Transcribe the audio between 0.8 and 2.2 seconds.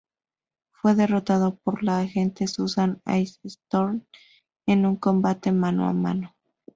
derrotado por la